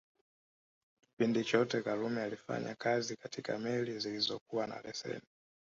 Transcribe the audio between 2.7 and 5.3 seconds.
kazi katika meli zilizokuwa na leseni